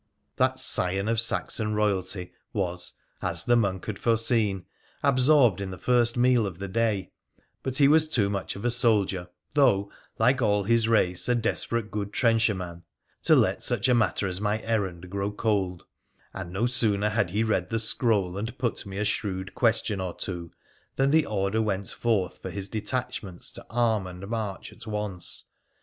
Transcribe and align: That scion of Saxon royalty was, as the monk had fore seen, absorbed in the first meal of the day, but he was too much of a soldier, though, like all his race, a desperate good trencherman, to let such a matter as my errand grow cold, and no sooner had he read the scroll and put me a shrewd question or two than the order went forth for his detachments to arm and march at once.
That 0.37 0.57
scion 0.59 1.07
of 1.07 1.19
Saxon 1.19 1.75
royalty 1.75 2.31
was, 2.53 2.95
as 3.21 3.45
the 3.45 3.55
monk 3.55 3.85
had 3.85 3.99
fore 3.99 4.17
seen, 4.17 4.65
absorbed 5.03 5.61
in 5.61 5.69
the 5.69 5.77
first 5.77 6.17
meal 6.17 6.47
of 6.47 6.57
the 6.57 6.67
day, 6.67 7.11
but 7.61 7.75
he 7.77 7.87
was 7.87 8.07
too 8.07 8.27
much 8.27 8.55
of 8.55 8.65
a 8.65 8.71
soldier, 8.71 9.27
though, 9.53 9.91
like 10.17 10.41
all 10.41 10.63
his 10.63 10.87
race, 10.87 11.29
a 11.29 11.35
desperate 11.35 11.91
good 11.91 12.11
trencherman, 12.13 12.81
to 13.21 13.35
let 13.35 13.61
such 13.61 13.87
a 13.87 13.93
matter 13.93 14.25
as 14.25 14.41
my 14.41 14.59
errand 14.63 15.07
grow 15.11 15.31
cold, 15.31 15.85
and 16.33 16.51
no 16.51 16.65
sooner 16.65 17.09
had 17.09 17.29
he 17.29 17.43
read 17.43 17.69
the 17.69 17.77
scroll 17.77 18.39
and 18.39 18.57
put 18.57 18.87
me 18.87 18.97
a 18.97 19.05
shrewd 19.05 19.53
question 19.53 20.01
or 20.01 20.15
two 20.15 20.51
than 20.95 21.11
the 21.11 21.27
order 21.27 21.61
went 21.61 21.89
forth 21.89 22.39
for 22.41 22.49
his 22.49 22.69
detachments 22.69 23.51
to 23.51 23.63
arm 23.69 24.07
and 24.07 24.27
march 24.27 24.71
at 24.73 24.87
once. 24.87 25.45